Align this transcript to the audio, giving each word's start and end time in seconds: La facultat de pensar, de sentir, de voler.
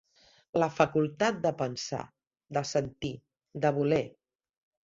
La 0.63 0.69
facultat 0.77 1.37
de 1.43 1.51
pensar, 1.59 2.01
de 2.59 2.65
sentir, 2.73 3.15
de 3.67 3.77
voler. 3.81 4.05